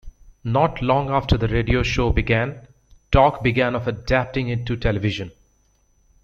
[0.45, 2.67] Not long after the radio show began,
[3.11, 5.29] talk began of adapting it to television.